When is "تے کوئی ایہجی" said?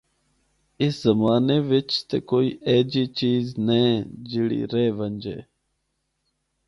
2.09-3.05